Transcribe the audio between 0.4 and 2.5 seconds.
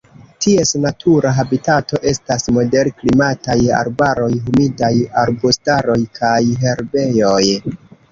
Ties natura habitato estas